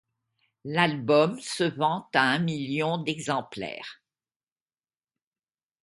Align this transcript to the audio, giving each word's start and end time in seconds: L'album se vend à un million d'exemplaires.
L'album 0.63 1.39
se 1.39 1.63
vend 1.63 2.09
à 2.15 2.21
un 2.23 2.39
million 2.39 2.97
d'exemplaires. 2.97 4.01